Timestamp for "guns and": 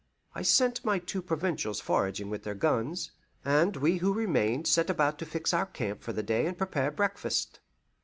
2.55-3.75